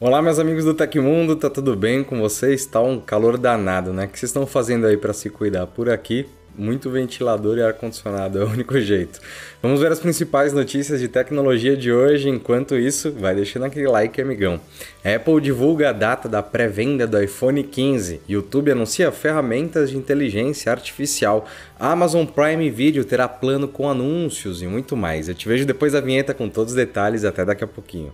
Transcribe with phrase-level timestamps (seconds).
[0.00, 2.64] Olá, meus amigos do Tecmundo, tá tudo bem com vocês?
[2.64, 4.04] Tá um calor danado, né?
[4.04, 5.66] O que vocês estão fazendo aí para se cuidar?
[5.66, 6.24] Por aqui,
[6.56, 9.18] muito ventilador e ar-condicionado, é o único jeito.
[9.60, 12.28] Vamos ver as principais notícias de tecnologia de hoje.
[12.28, 14.60] Enquanto isso, vai deixando aquele like, amigão.
[15.04, 18.20] Apple divulga a data da pré-venda do iPhone 15.
[18.28, 21.44] YouTube anuncia ferramentas de inteligência artificial.
[21.76, 25.28] Amazon Prime Video terá plano com anúncios e muito mais.
[25.28, 27.24] Eu te vejo depois da vinheta com todos os detalhes.
[27.24, 28.12] Até daqui a pouquinho.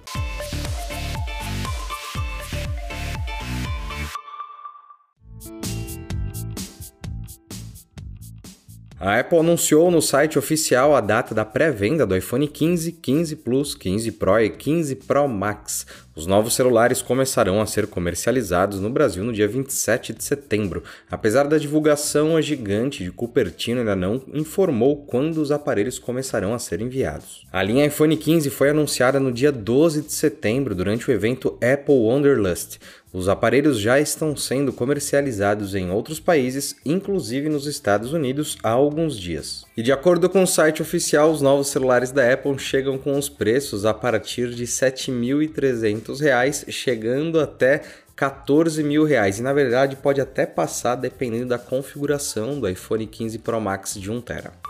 [9.05, 13.75] A Apple anunciou no site oficial a data da pré-venda do iPhone 15, 15 Plus,
[13.75, 15.87] 15 Pro e 15 Pro Max.
[16.17, 20.83] Os novos celulares começarão a ser comercializados no Brasil no dia 27 de setembro.
[21.11, 26.59] Apesar da divulgação, a gigante de Cupertino ainda não informou quando os aparelhos começarão a
[26.59, 27.47] ser enviados.
[27.52, 31.95] A linha iPhone 15 foi anunciada no dia 12 de setembro durante o evento Apple
[31.95, 32.79] Wanderlust.
[33.14, 39.16] Os aparelhos já estão sendo comercializados em outros países, inclusive nos Estados Unidos, há alguns
[39.16, 39.65] dias.
[39.76, 43.29] E de acordo com o site oficial, os novos celulares da Apple chegam com os
[43.29, 47.82] preços a partir de R$ 7.300, chegando até
[48.16, 49.38] 14 mil reais.
[49.38, 54.10] E na verdade pode até passar dependendo da configuração do iPhone 15 Pro Max de
[54.10, 54.63] 1 TB.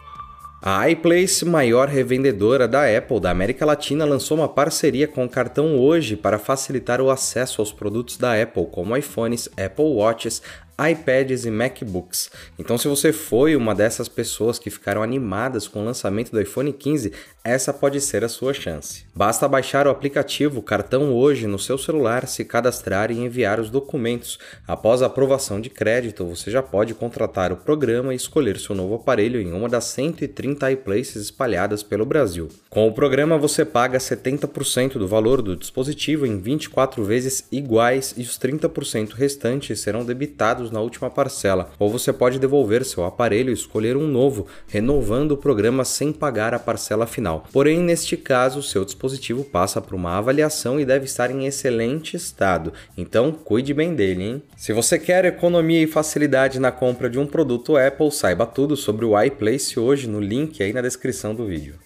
[0.66, 5.78] A iPlace, maior revendedora da Apple da América Latina, lançou uma parceria com o cartão
[5.78, 10.40] hoje para facilitar o acesso aos produtos da Apple, como iPhones, Apple Watches,
[10.78, 12.30] iPads e MacBooks.
[12.58, 16.72] Então, se você foi uma dessas pessoas que ficaram animadas com o lançamento do iPhone
[16.72, 17.12] 15,
[17.44, 19.04] essa pode ser a sua chance.
[19.14, 24.38] Basta baixar o aplicativo Cartão Hoje no seu celular, se cadastrar e enviar os documentos.
[24.66, 28.94] Após a aprovação de crédito, você já pode contratar o programa e escolher seu novo
[28.94, 32.48] aparelho em uma das 130 iPlaces espalhadas pelo Brasil.
[32.70, 38.22] Com o programa, você paga 70% do valor do dispositivo em 24 vezes iguais e
[38.22, 43.54] os 30% restantes serão debitados na última parcela, ou você pode devolver seu aparelho e
[43.54, 47.44] escolher um novo, renovando o programa sem pagar a parcela final.
[47.52, 52.72] Porém, neste caso, seu dispositivo passa por uma avaliação e deve estar em excelente estado,
[52.96, 54.42] então cuide bem dele, hein?
[54.56, 59.04] Se você quer economia e facilidade na compra de um produto Apple, saiba tudo sobre
[59.04, 61.83] o iPlace hoje no link aí na descrição do vídeo.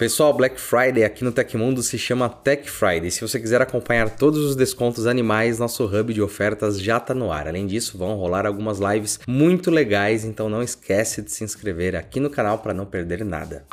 [0.00, 3.10] Pessoal, Black Friday aqui no Tecmundo se chama Tech Friday.
[3.10, 7.30] Se você quiser acompanhar todos os descontos animais, nosso hub de ofertas já está no
[7.30, 7.46] ar.
[7.46, 12.18] Além disso, vão rolar algumas lives muito legais, então não esquece de se inscrever aqui
[12.18, 13.66] no canal para não perder nada.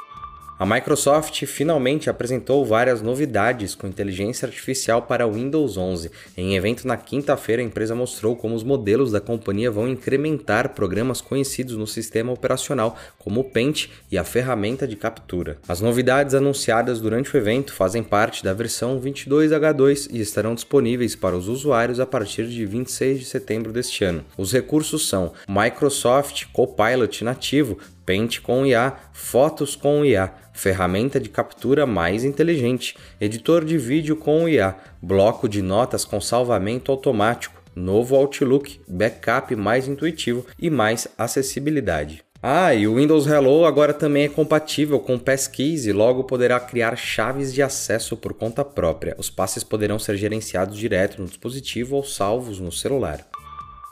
[0.59, 6.09] A Microsoft finalmente apresentou várias novidades com inteligência artificial para Windows 11.
[6.35, 11.21] Em evento na quinta-feira, a empresa mostrou como os modelos da companhia vão incrementar programas
[11.21, 15.59] conhecidos no sistema operacional, como o Paint e a ferramenta de captura.
[15.67, 21.37] As novidades anunciadas durante o evento fazem parte da versão 22H2 e estarão disponíveis para
[21.37, 24.25] os usuários a partir de 26 de setembro deste ano.
[24.35, 31.85] Os recursos são Microsoft Copilot nativo, Paint com IA, Fotos com IA, ferramenta de captura
[31.85, 38.79] mais inteligente, editor de vídeo com IA, bloco de notas com salvamento automático, novo Outlook,
[38.87, 42.23] backup mais intuitivo e mais acessibilidade.
[42.41, 46.95] Ah, e o Windows Hello agora também é compatível com Passkeys e logo poderá criar
[46.95, 49.15] chaves de acesso por conta própria.
[49.17, 53.27] Os passes poderão ser gerenciados direto no dispositivo ou salvos no celular.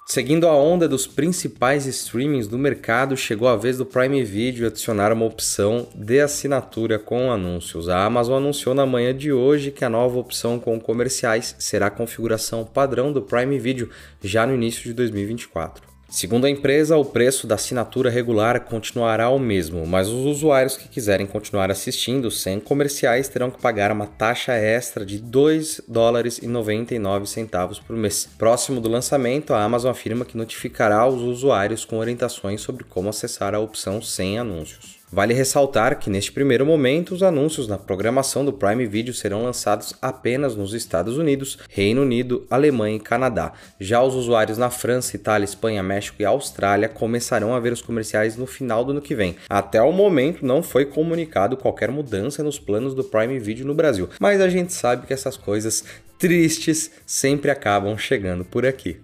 [0.08, 5.12] Seguindo a onda dos principais streamings do mercado, chegou a vez do Prime Video adicionar
[5.12, 7.90] uma opção de assinatura com anúncios.
[7.90, 11.92] A Amazon anunciou na manhã de hoje que a nova opção com comerciais será a
[11.92, 13.90] configuração padrão do Prime Video
[14.22, 15.95] já no início de 2024.
[16.16, 20.88] Segundo a empresa, o preço da assinatura regular continuará o mesmo, mas os usuários que
[20.88, 26.48] quiserem continuar assistindo sem comerciais terão que pagar uma taxa extra de 2 dólares e
[26.48, 28.30] 99 centavos por mês.
[28.38, 33.54] Próximo do lançamento, a Amazon afirma que notificará os usuários com orientações sobre como acessar
[33.54, 34.96] a opção sem anúncios.
[35.16, 39.96] Vale ressaltar que neste primeiro momento os anúncios na programação do Prime Video serão lançados
[40.02, 43.54] apenas nos Estados Unidos, Reino Unido, Alemanha e Canadá.
[43.80, 48.36] Já os usuários na França, Itália, Espanha, México e Austrália começarão a ver os comerciais
[48.36, 49.38] no final do ano que vem.
[49.50, 54.10] Até o momento não foi comunicado qualquer mudança nos planos do Prime Video no Brasil,
[54.20, 55.86] mas a gente sabe que essas coisas
[56.20, 59.00] tristes sempre acabam chegando por aqui.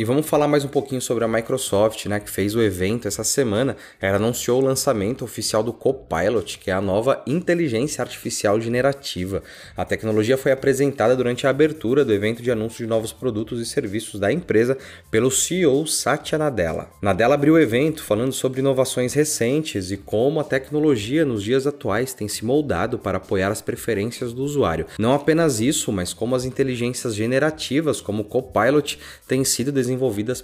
[0.00, 3.24] E vamos falar mais um pouquinho sobre a Microsoft, né, que fez o evento essa
[3.24, 3.76] semana.
[4.00, 9.42] Ela anunciou o lançamento oficial do Copilot, que é a nova inteligência artificial generativa.
[9.76, 13.66] A tecnologia foi apresentada durante a abertura do evento de anúncio de novos produtos e
[13.66, 14.78] serviços da empresa
[15.10, 16.88] pelo CEO Satya Nadella.
[17.02, 22.14] Nadella abriu o evento falando sobre inovações recentes e como a tecnologia nos dias atuais
[22.14, 24.86] tem se moldado para apoiar as preferências do usuário.
[24.96, 28.96] Não apenas isso, mas como as inteligências generativas, como o Copilot,
[29.26, 29.72] têm sido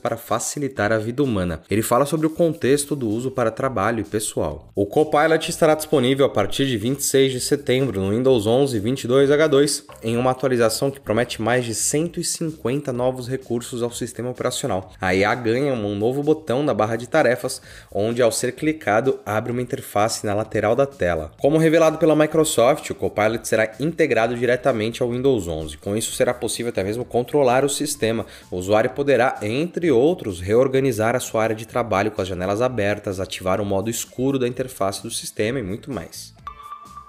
[0.00, 1.62] para facilitar a vida humana.
[1.70, 4.68] Ele fala sobre o contexto do uso para trabalho e pessoal.
[4.74, 10.16] O Copilot estará disponível a partir de 26 de setembro no Windows 11 22H2 em
[10.16, 14.92] uma atualização que promete mais de 150 novos recursos ao sistema operacional.
[15.00, 17.60] A IA ganha um novo botão na barra de tarefas,
[17.92, 21.32] onde ao ser clicado abre uma interface na lateral da tela.
[21.38, 25.78] Como revelado pela Microsoft, o Copilot será integrado diretamente ao Windows 11.
[25.78, 28.26] Com isso será possível até mesmo controlar o sistema.
[28.50, 33.20] O usuário poderá, entre outros, reorganizar a sua área de trabalho com as janelas abertas,
[33.20, 36.33] ativar o modo escuro da interface do sistema e muito mais.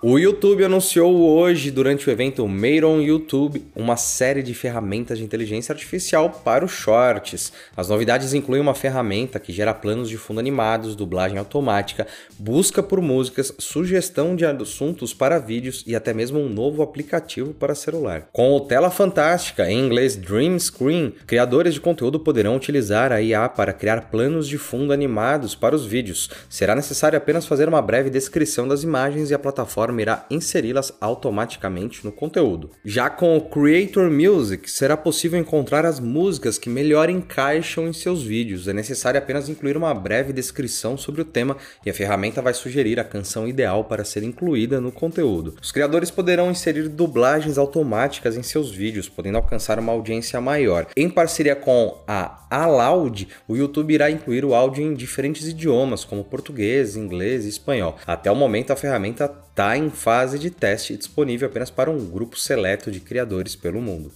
[0.07, 5.23] O YouTube anunciou hoje, durante o evento Made on YouTube, uma série de ferramentas de
[5.23, 7.51] inteligência artificial para os shorts.
[7.75, 12.05] As novidades incluem uma ferramenta que gera planos de fundo animados, dublagem automática,
[12.37, 17.73] busca por músicas, sugestão de assuntos para vídeos e até mesmo um novo aplicativo para
[17.73, 18.29] celular.
[18.31, 23.49] Com o Tela Fantástica, em inglês Dream Screen, criadores de conteúdo poderão utilizar a IA
[23.49, 26.29] para criar planos de fundo animados para os vídeos.
[26.47, 32.03] Será necessário apenas fazer uma breve descrição das imagens e a plataforma irá inseri-las automaticamente
[32.03, 32.71] no conteúdo.
[32.83, 38.23] Já com o Creator Music, será possível encontrar as músicas que melhor encaixam em seus
[38.23, 38.67] vídeos.
[38.67, 42.99] É necessário apenas incluir uma breve descrição sobre o tema e a ferramenta vai sugerir
[42.99, 45.55] a canção ideal para ser incluída no conteúdo.
[45.61, 50.87] Os criadores poderão inserir dublagens automáticas em seus vídeos, podendo alcançar uma audiência maior.
[50.95, 56.23] Em parceria com a Aloud, o YouTube irá incluir o áudio em diferentes idiomas, como
[56.23, 57.97] português, inglês e espanhol.
[58.05, 62.37] Até o momento, a ferramenta está em fase de teste disponível apenas para um grupo
[62.37, 64.11] seleto de criadores pelo mundo.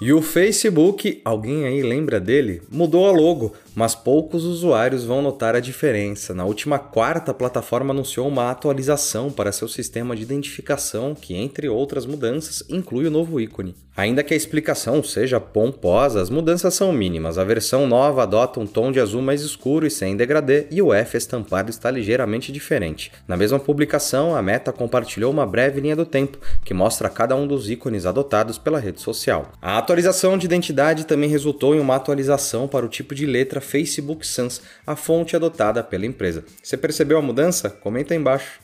[0.00, 2.60] E o Facebook, alguém aí lembra dele?
[2.70, 6.32] Mudou a logo, mas poucos usuários vão notar a diferença.
[6.32, 11.68] Na última quarta, a plataforma anunciou uma atualização para seu sistema de identificação, que, entre
[11.68, 13.74] outras mudanças, inclui o novo ícone.
[13.96, 17.38] Ainda que a explicação seja pomposa, as mudanças são mínimas.
[17.38, 20.92] A versão nova adota um tom de azul mais escuro e sem degradê, e o
[20.92, 23.10] F estampado está ligeiramente diferente.
[23.26, 27.46] Na mesma publicação, a Meta compartilhou uma breve linha do tempo que mostra cada um
[27.46, 29.50] dos ícones adotados pela rede social.
[29.62, 34.26] A atualização de identidade também resultou em uma atualização para o tipo de letra Facebook
[34.26, 36.44] Sans, a fonte adotada pela empresa.
[36.62, 37.68] Você percebeu a mudança?
[37.68, 38.60] Comenta aí embaixo.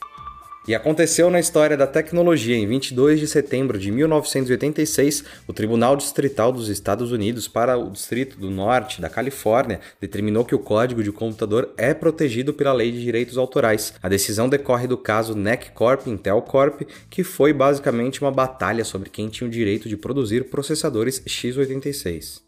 [0.67, 2.57] E aconteceu na história da tecnologia.
[2.57, 8.39] Em 22 de setembro de 1986, o Tribunal Distrital dos Estados Unidos para o Distrito
[8.39, 13.03] do Norte da Califórnia determinou que o código de computador é protegido pela Lei de
[13.03, 13.95] Direitos Autorais.
[14.01, 19.11] A decisão decorre do caso NEC Corp Intel Corp, que foi basicamente uma batalha sobre
[19.11, 22.41] quem tinha o direito de produzir processadores x86.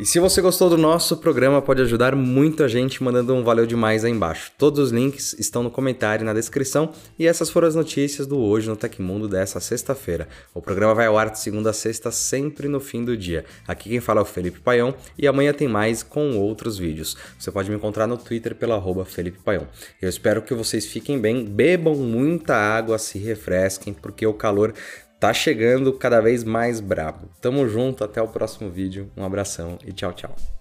[0.00, 3.66] E se você gostou do nosso programa, pode ajudar muito a gente mandando um valeu
[3.66, 4.50] demais aí embaixo.
[4.56, 6.92] Todos os links estão no comentário e na descrição.
[7.18, 10.26] E essas foram as notícias do Hoje no Tecmundo dessa sexta-feira.
[10.54, 13.44] O programa vai ao ar de segunda a sexta, sempre no fim do dia.
[13.68, 17.14] Aqui quem fala é o Felipe Paião e amanhã tem mais com outros vídeos.
[17.38, 19.68] Você pode me encontrar no Twitter pela arroba Felipe Paião.
[20.00, 24.72] Eu espero que vocês fiquem bem, bebam muita água, se refresquem, porque o calor
[25.20, 27.28] tá chegando cada vez mais brabo.
[27.40, 29.10] Tamo junto, até o próximo vídeo.
[29.14, 30.59] Um abração e tchau, tchau.